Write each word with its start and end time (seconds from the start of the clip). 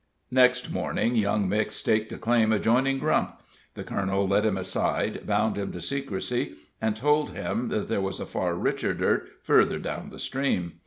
Next 0.31 0.71
morning 0.73 1.15
young 1.15 1.47
Mix 1.47 1.75
staked 1.75 2.11
a 2.11 2.17
claim 2.17 2.51
adjoining 2.51 2.97
Grump. 2.97 3.39
The 3.75 3.83
colonel 3.83 4.27
led 4.27 4.47
him 4.47 4.57
aside, 4.57 5.27
bound 5.27 5.59
him 5.59 5.71
to 5.73 5.79
secrecy 5.79 6.55
and 6.81 6.95
told 6.95 7.35
him 7.35 7.67
that 7.67 7.87
there 7.87 8.01
was 8.01 8.19
a 8.19 8.25
far 8.25 8.55
richer 8.55 8.95
dirt 8.95 9.29
further 9.43 9.77
down 9.77 10.09
the 10.09 10.17
stream. 10.17 10.79